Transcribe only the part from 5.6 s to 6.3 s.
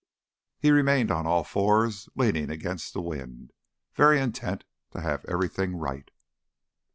right.